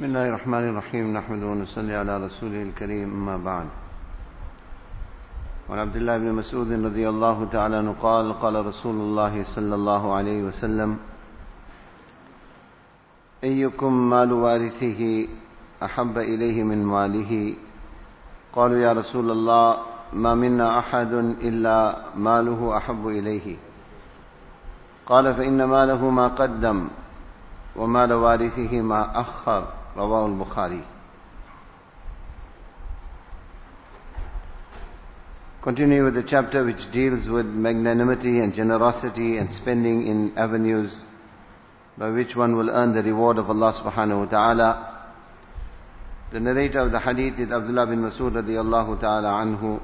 [0.00, 1.12] بسم الله الرحمن الرحيم.
[1.12, 3.12] نحمد ونصلي على رسوله الكريم.
[3.12, 3.68] أما بعد.
[5.68, 10.02] وعن عبد الله بن مسعود رضي الله تعالى عنه قال قال رسول الله صلى الله
[10.14, 10.96] عليه وسلم
[13.44, 15.28] أيكم مال وارثه
[15.82, 17.54] أحب إليه من ماله؟
[18.56, 19.76] قالوا يا رسول الله
[20.12, 21.12] ما منا أحد
[21.44, 21.76] إلا
[22.16, 23.56] ماله أحب إليه.
[25.06, 26.88] قال فإن ماله ما قدم
[27.76, 29.79] ومال وارثه ما أخر.
[29.97, 30.83] رواه البخاري
[35.65, 40.95] Continue with the chapter which deals with magnanimity and generosity and spending in avenues
[41.97, 45.11] by which one will earn the reward of Allah subhanahu wa ta'ala.
[46.31, 49.81] The narrator of the hadith is Abdullah bin Masud radiallahu ta'ala anhu.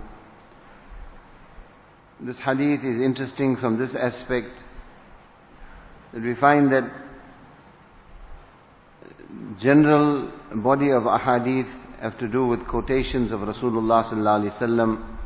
[2.20, 4.52] This hadith is interesting from this aspect
[6.14, 6.84] that we find that
[9.61, 10.31] general
[10.63, 15.19] body of ahadith have to do with quotations of Rasulullah sallallahu alaihi wasallam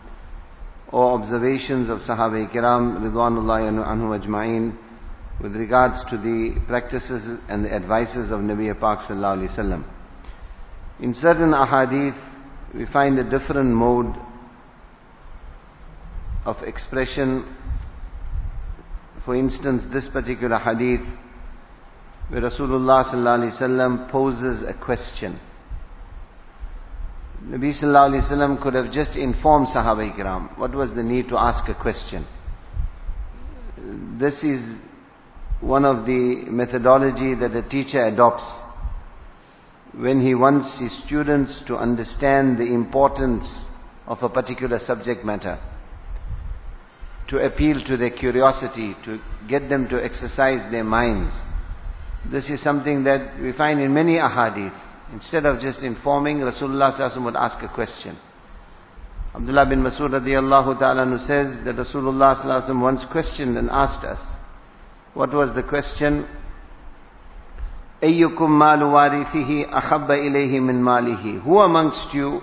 [0.93, 4.77] or observations of Sahaba Kiram Ridwanullahi anhu ajma'in
[5.43, 9.85] with regards to the practices and the advices of Nabi Pak sallallahu alaihi wasallam.
[11.01, 12.19] In certain ahadith,
[12.75, 14.15] we find a different mode
[16.45, 17.57] of expression.
[19.25, 21.07] For instance, this particular hadith
[22.31, 25.39] where Rasulullah sallallahu alaihi wasallam poses a question.
[27.45, 30.57] Nabi sallallahu alaihi wasallam could have just informed Sahaba Ikram.
[30.59, 32.25] What was the need to ask a question?
[34.19, 34.79] This is
[35.61, 38.45] one of the methodology that a teacher adopts
[39.95, 43.65] when he wants his students to understand the importance
[44.07, 45.59] of a particular subject matter,
[47.29, 51.33] to appeal to their curiosity, to get them to exercise their minds.
[52.32, 54.74] This is something that we find in many ahadith.
[55.14, 58.18] Instead of just informing, Rasulullah would ask a question.
[59.36, 64.20] Abdullah bin Masud radiallahu ta'ala says that Rasulullah once questioned and asked us,
[65.14, 66.26] what was the question?
[68.04, 72.42] أيكم مال وارثه أحب إليه من ماله Who amongst you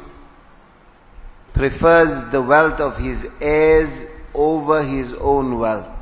[1.54, 5.95] prefers the wealth of his heirs over his own wealth?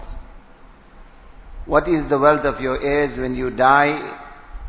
[1.65, 4.21] What is the wealth of your heirs when you die?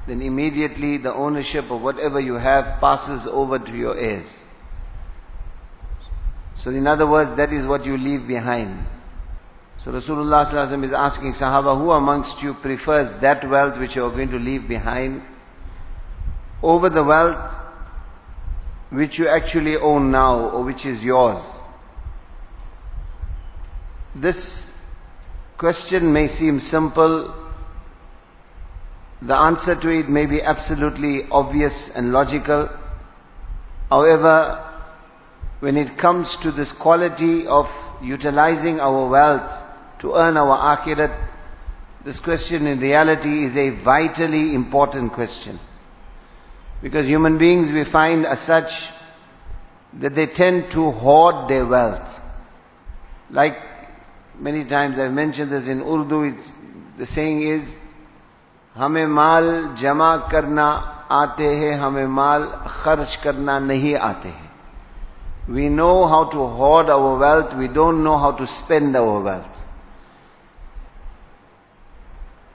[0.09, 4.27] Then immediately the ownership of whatever you have passes over to your heirs.
[6.63, 8.87] So in other words, that is what you leave behind.
[9.85, 14.31] So Rasulullah is asking Sahaba, who amongst you prefers that wealth which you are going
[14.31, 15.23] to leave behind
[16.63, 17.53] over the wealth
[18.91, 21.45] which you actually own now or which is yours?
[24.15, 24.67] This
[25.59, 27.35] question may seem simple.
[29.23, 32.69] The answer to it may be absolutely obvious and logical.
[33.89, 34.63] However,
[35.61, 37.67] when it comes to this quality of
[38.03, 41.27] utilizing our wealth to earn our akhirat,
[42.05, 45.59] this question in reality is a vitally important question.
[46.83, 48.71] Because human beings we find as such
[50.01, 52.07] that they tend to hoard their wealth.
[53.31, 53.55] Like
[54.40, 56.52] many times I've mentioned this in Urdu, it's,
[56.98, 57.76] the saying is,
[58.78, 60.68] हमें माल जमा करना
[61.12, 62.46] आते हैं हमें माल
[62.84, 64.50] खर्च करना नहीं आते हैं
[65.50, 69.58] we know how to hoard our wealth we don't know how to spend our wealth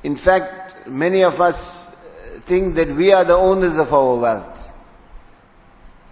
[0.04, 1.56] in fact many of us
[2.48, 4.58] think that we are the owners of our wealth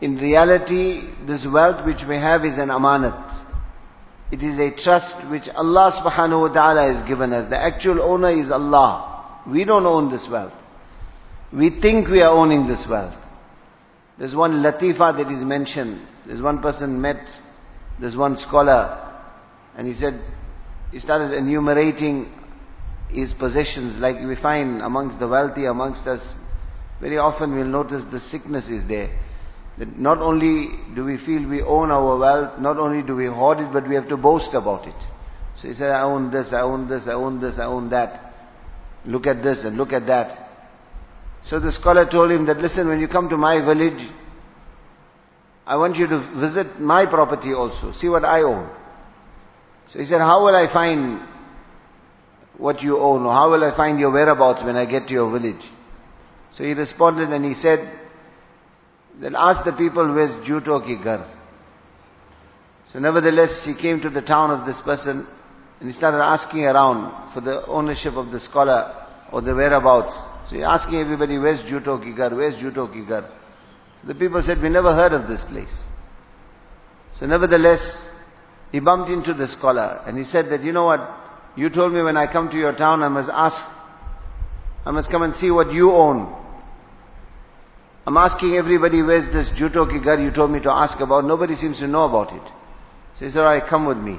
[0.02, 3.22] in reality this wealth which we have is an amanat
[4.31, 8.31] it is a trust which Allah subhanahu wa ta'ala has given us the actual owner
[8.31, 9.09] is Allah
[9.47, 10.53] we don't own this wealth.
[11.51, 13.15] We think we are owning this wealth.
[14.17, 16.05] There's one latifa that is mentioned.
[16.27, 17.25] There's one person met,
[17.99, 19.23] there's one scholar,
[19.75, 20.21] and he said,
[20.91, 22.31] he started enumerating
[23.09, 26.21] his possessions like we find amongst the wealthy amongst us.
[27.01, 29.17] Very often we'll notice the sickness is there.
[29.79, 33.59] That not only do we feel we own our wealth, not only do we hoard
[33.59, 34.95] it, but we have to boast about it.
[35.61, 38.33] So he said, I own this, I own this, I own this, I own that.
[39.05, 40.47] Look at this and look at that.
[41.49, 44.11] So the scholar told him that, listen, when you come to my village,
[45.65, 47.93] I want you to visit my property also.
[47.93, 48.69] See what I own.
[49.91, 51.21] So he said, how will I find
[52.57, 53.25] what you own?
[53.25, 55.63] Or how will I find your whereabouts when I get to your village?
[56.51, 57.98] So he responded and he said,
[59.21, 61.35] then ask the people where's Juto ki gar.
[62.91, 65.27] So nevertheless, he came to the town of this person
[65.79, 70.15] and he started asking around for the ownership of the scholar or the whereabouts.
[70.49, 72.35] So you're asking everybody, where's Juto Kigar?
[72.35, 73.29] Where's Juto Kigar?
[74.07, 75.73] The people said, we never heard of this place.
[77.19, 77.81] So nevertheless,
[78.71, 81.01] he bumped into the scholar and he said that, you know what,
[81.55, 83.57] you told me when I come to your town I must ask,
[84.85, 86.38] I must come and see what you own.
[88.09, 91.25] I'm asking everybody where's this Juto Kigar you told me to ask about.
[91.25, 92.41] Nobody seems to know about it.
[93.19, 94.17] So he said, alright, come with me.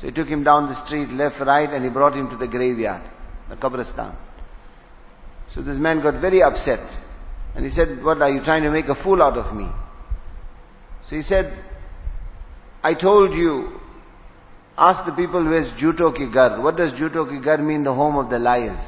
[0.00, 2.48] So he took him down the street, left, right, and he brought him to the
[2.48, 3.08] graveyard,
[3.48, 4.16] the Qabristan.
[5.54, 6.80] So this man got very upset.
[7.54, 9.68] And he said, what are you trying to make a fool out of me?
[11.08, 11.64] So he said,
[12.82, 13.78] I told you,
[14.76, 16.24] ask the people where's Juto ki.
[16.60, 17.84] What does Juto ki mean?
[17.84, 18.84] The home of the liars.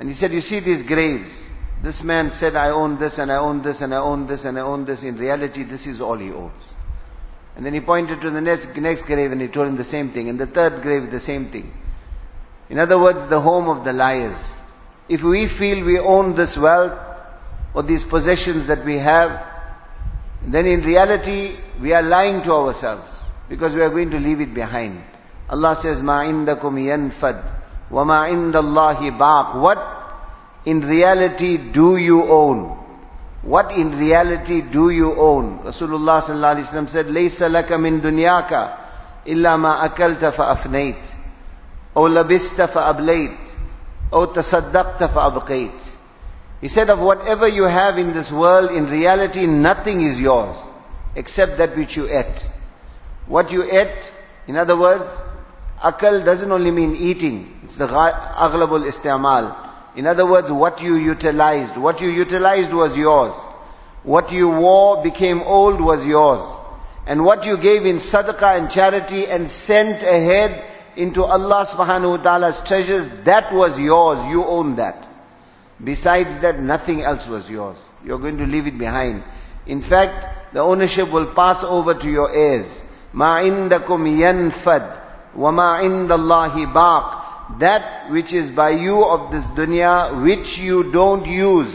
[0.00, 1.30] And he said, you see these graves.
[1.83, 4.57] This man said, I own this and I own this and I own this and
[4.57, 5.03] I own this.
[5.03, 6.63] In reality, this is all he owns.
[7.55, 10.11] And then he pointed to the next, next grave and he told him the same
[10.11, 10.29] thing.
[10.29, 11.71] And the third grave, the same thing.
[12.69, 14.39] In other words, the home of the liars.
[15.07, 16.99] If we feel we own this wealth
[17.75, 19.29] or these possessions that we have,
[20.51, 23.09] then in reality, we are lying to ourselves
[23.47, 25.03] because we are going to leave it behind.
[25.49, 29.98] Allah says, مَا عِنْدَكُمْ يَنْفَدْ وَمَا عِنْدَ اللَّهِ بَاقٍ What
[30.66, 32.76] in reality do you own?
[33.42, 35.60] What in reality do you own?
[35.60, 38.76] Rasulullah sallallahu alaihi wasallam said, "Laysa laka min dunyaka
[39.24, 41.00] illa ma akalta fa afnayt,
[41.94, 42.92] aw labista fa
[44.12, 45.46] aw tasaddaqta fa.
[46.60, 50.56] He said, "Of whatever you have in this world, in reality nothing is yours
[51.16, 52.40] except that which you ate.
[53.26, 54.12] What you ate,
[54.46, 55.08] in other words,
[55.82, 57.60] akal doesn't only mean eating.
[57.64, 59.69] It's the aghlabul istimal.
[59.95, 61.79] In other words, what you utilized.
[61.79, 63.33] What you utilized was yours.
[64.03, 66.43] What you wore became old was yours.
[67.07, 72.23] And what you gave in sadaqah and charity and sent ahead into Allah subhanahu wa
[72.23, 74.25] ta'ala's treasures, that was yours.
[74.29, 75.07] You own that.
[75.83, 77.77] Besides that, nothing else was yours.
[78.03, 79.23] You're going to leave it behind.
[79.67, 82.69] In fact, the ownership will pass over to your heirs.
[83.13, 85.01] مَا عِنْدَكُمْ يَنْفَدْ
[85.35, 87.18] وَمَا عِنْدَ اللَّهِ بَاقٍ
[87.59, 91.73] that which is by you of this dunya, which you don't use,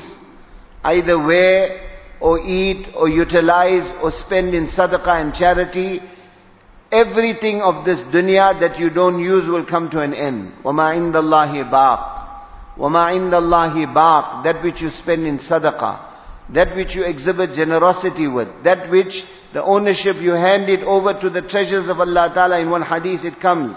[0.85, 6.01] either wear or eat or utilize or spend in sadaqah and charity,
[6.93, 10.53] everything of this dunya that you don't use will come to an end.
[10.65, 12.21] وَمَا عِنْدَ اللَّهِ بَاقٍ
[12.79, 18.27] وَمَا عِنْدَ اللَّهِ بَاقٍ That which you spend in sadaqah, that which you exhibit generosity
[18.27, 19.13] with, that which
[19.53, 22.61] the ownership you hand it over to the treasures of Allah Ta'ala.
[22.61, 23.75] In one hadith it comes,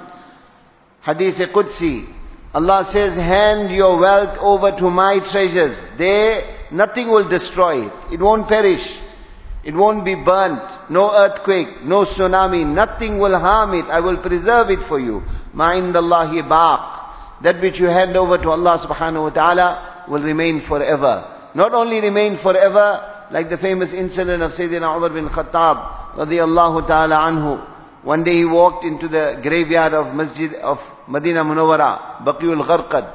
[1.09, 2.05] Hadith Qudsi.
[2.53, 5.73] Allah says, hand your wealth over to my treasures.
[5.97, 7.93] There, nothing will destroy it.
[8.13, 8.85] It won't perish.
[9.65, 10.91] It won't be burnt.
[10.91, 12.67] No earthquake, no tsunami.
[12.67, 13.89] Nothing will harm it.
[13.89, 15.23] I will preserve it for you.
[15.55, 17.43] Mind Ma'indallahi baq.
[17.43, 21.51] That which you hand over to Allah subhanahu wa ta'ala will remain forever.
[21.55, 27.17] Not only remain forever, like the famous incident of Sayyidina Umar bin Khattab, radiyallahu ta'ala
[27.17, 28.05] anhu.
[28.05, 30.79] One day he walked into the graveyard of Masjid of
[31.09, 33.15] Medina Munawwara, Baqiul Gharqad.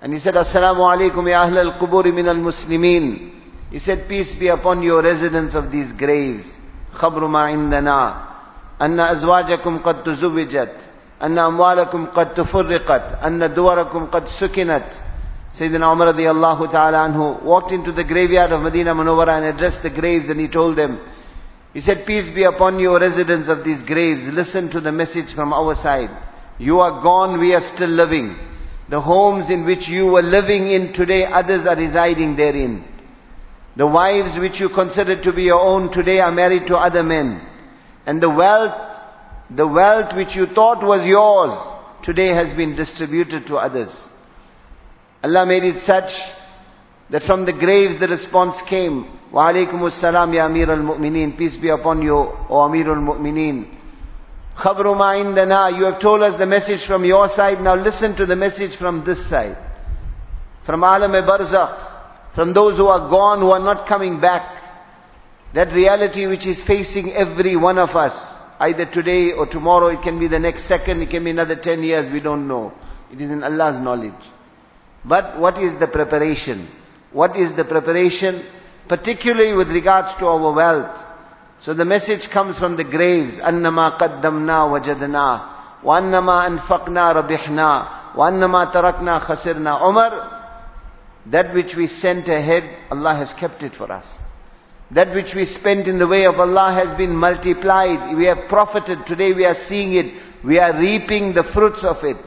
[0.00, 3.30] And he said, Assalamu alaikum ya ahl al-qubur min al-muslimin.
[3.70, 6.44] He said, peace be upon your residents of these graves.
[6.92, 8.14] خبر ما عندنا
[8.82, 10.76] أن أزواجكم قد تزوجت
[11.22, 14.84] أن أموالكم قد تفرقت أن دوركم قد سكنت
[15.58, 19.90] Sayyidina Umar radiallahu ta'ala anhu walked into the graveyard of Medina Munawwara and addressed the
[19.90, 20.98] graves and he told them,
[21.74, 24.22] he said, peace be upon you residents of these graves.
[24.32, 26.08] Listen to the message from our side.
[26.58, 28.36] You are gone, we are still living.
[28.90, 32.84] The homes in which you were living in today, others are residing therein.
[33.76, 37.40] The wives which you considered to be your own today are married to other men.
[38.04, 38.74] And the wealth,
[39.50, 41.56] the wealth which you thought was yours,
[42.04, 43.96] today has been distributed to others.
[45.24, 46.10] Allah made it such
[47.10, 51.70] that from the graves the response came, Wa alaykum salam ya Amir al-Mu'mineen, peace be
[51.70, 53.78] upon you, O Amir al-Mu'mineen.
[54.56, 58.78] Indana, you have told us the message from your side, now listen to the message
[58.78, 59.56] from this side.
[60.66, 64.60] From alam barzakh, from those who are gone, who are not coming back.
[65.54, 68.14] That reality which is facing every one of us,
[68.60, 71.82] either today or tomorrow, it can be the next second, it can be another 10
[71.82, 72.72] years, we don't know.
[73.10, 74.12] It is in Allah's knowledge.
[75.04, 76.70] But what is the preparation?
[77.12, 78.48] What is the preparation?
[78.88, 81.11] Particularly with regards to our wealth.
[81.65, 83.35] So the message comes from the graves.
[83.35, 90.11] أَنَّمَا قَدَّمْنَا وَجَدْنَا وَأَنَّمَا أَنفَقْنَا رَبِحْنَا وَأَنَّمَا تَرَكْنَا خَسِرْنَا Umar,
[91.31, 94.05] that which we sent ahead, Allah has kept it for us.
[94.91, 98.15] That which we spent in the way of Allah has been multiplied.
[98.15, 98.99] We have profited.
[99.05, 100.13] Today we are seeing it.
[100.45, 102.23] We are reaping the fruits of it.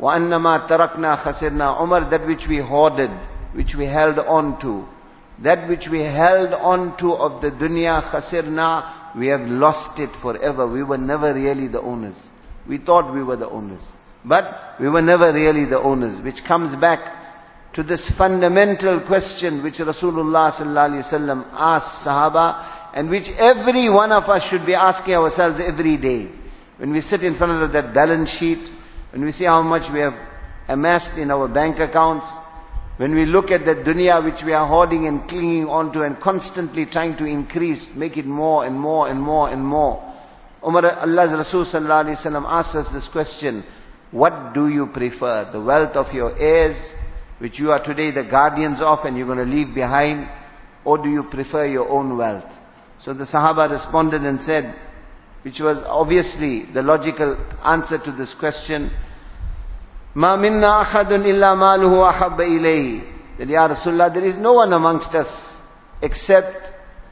[0.00, 3.10] وَأَنَّمَا تَرَكْنَا خَسِرْنَا Umar, that which we hoarded,
[3.54, 4.86] which we held on to,
[5.43, 10.69] that which we held on to of the dunya khasirna, we have lost it forever.
[10.69, 12.15] We were never really the owners.
[12.67, 13.83] We thought we were the owners.
[14.23, 19.75] But we were never really the owners, which comes back to this fundamental question which
[19.75, 25.97] Rasulullah sallallahu asked Sahaba and which every one of us should be asking ourselves every
[25.97, 26.31] day.
[26.77, 28.69] When we sit in front of that balance sheet,
[29.11, 30.13] when we see how much we have
[30.67, 32.25] amassed in our bank accounts,
[32.97, 36.85] when we look at that dunya which we are hoarding and clinging onto and constantly
[36.85, 40.01] trying to increase, make it more and more and more and more.
[40.65, 43.63] Umar, Allah's Rasul sallallahu alayhi wasallam asks us this question,
[44.11, 45.49] what do you prefer?
[45.51, 46.77] The wealth of your heirs,
[47.39, 50.29] which you are today the guardians of and you're going to leave behind,
[50.85, 52.49] or do you prefer your own wealth?
[53.03, 54.73] So the Sahaba responded and said,
[55.43, 58.89] which was obviously the logical answer to this question,
[60.15, 63.37] Ma minna ahadun illa maluhu ahabba ilayhi.
[63.37, 65.27] That Ya Rasulullah, there is no one amongst us
[66.01, 66.55] except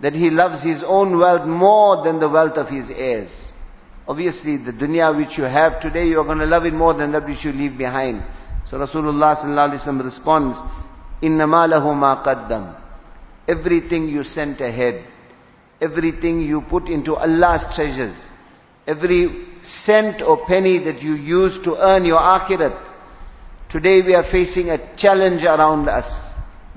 [0.02, 3.30] that he loves his own wealth more than the wealth of his heirs.
[4.08, 7.12] Obviously, the dunya which you have today, you are going to love it more than
[7.12, 8.24] that which you leave behind.
[8.70, 10.58] So Rasulullah sallallahu alaihi wasallam responds,
[11.22, 12.76] "Inna malahu ma qaddam."
[13.48, 15.06] Everything you sent ahead,
[15.82, 18.16] everything you put into Allah's treasures,
[18.88, 19.46] every
[19.86, 22.93] cent or penny that you use to earn your akhirat,
[23.74, 26.06] Today we are facing a challenge around us.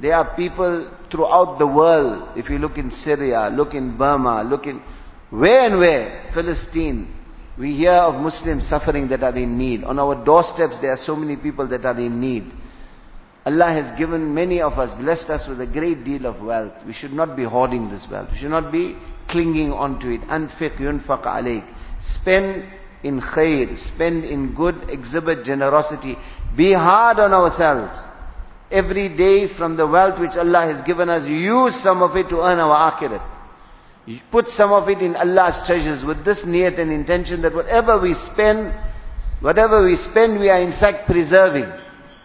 [0.00, 2.30] There are people throughout the world.
[2.38, 4.80] If you look in Syria, look in Burma, look in
[5.28, 7.14] where and where, Palestine,
[7.58, 9.84] we hear of Muslims suffering that are in need.
[9.84, 12.50] On our doorsteps there are so many people that are in need.
[13.44, 16.72] Allah has given many of us, blessed us with a great deal of wealth.
[16.86, 18.30] We should not be hoarding this wealth.
[18.32, 18.96] We should not be
[19.28, 20.22] clinging onto it.
[20.22, 21.74] Anfiq yunfaq alayk.
[22.22, 22.64] Spend
[23.02, 26.16] in khair, spend in good, exhibit generosity.
[26.56, 27.96] Be hard on ourselves.
[28.70, 32.42] Every day from the wealth which Allah has given us, use some of it to
[32.42, 33.34] earn our akhirat.
[34.30, 38.14] Put some of it in Allah's treasures with this niyat and intention that whatever we
[38.32, 38.72] spend,
[39.40, 41.70] whatever we spend, we are in fact preserving.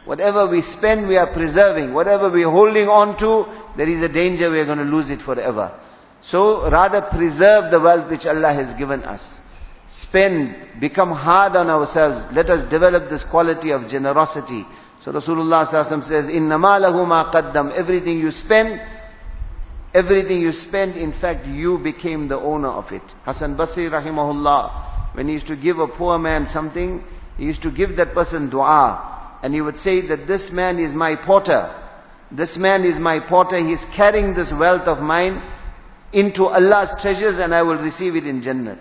[0.06, 1.94] Whatever we spend, we are preserving.
[1.94, 5.10] Whatever we are holding on to, there is a danger we are going to lose
[5.10, 5.78] it forever.
[6.24, 9.22] So rather preserve the wealth which Allah has given us
[10.00, 12.34] spend, become hard on ourselves.
[12.34, 14.66] Let us develop this quality of generosity.
[15.04, 15.68] So Rasulullah
[16.08, 17.72] says, Inna lahu ma qaddam.
[17.78, 18.80] Everything you spend,
[19.94, 23.02] everything you spend, in fact, you became the owner of it.
[23.26, 27.04] Hassan Basri rahimahullah, when he used to give a poor man something,
[27.38, 29.40] he used to give that person dua.
[29.44, 31.78] And he would say that this man is my porter.
[32.32, 33.58] This man is my porter.
[33.58, 35.42] He is carrying this wealth of mine
[36.14, 38.78] into Allah's treasures and I will receive it in Jannah.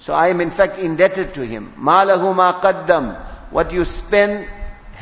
[0.00, 1.74] So I am in fact indebted to him.
[1.78, 3.52] Malahu ma qaddam.
[3.52, 4.46] What you spend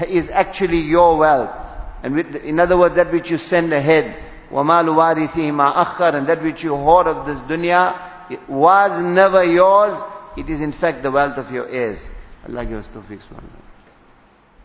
[0.08, 1.50] is actually your wealth.
[2.02, 4.30] And with, in other words, that which you send ahead.
[4.52, 9.44] وَمَالُ وَارِثِهِ مَا أَخَّرٍ And that which you hoard of this dunya it was never
[9.44, 9.92] yours.
[10.36, 11.98] It is in fact the wealth of your heirs.
[12.48, 13.65] Allah give us tawfiq subhanahu